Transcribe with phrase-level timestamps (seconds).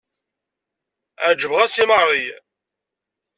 [1.27, 2.35] Ɛejbeɣ-as i Marie.